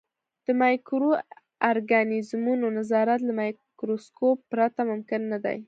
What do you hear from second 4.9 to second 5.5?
ممکن نه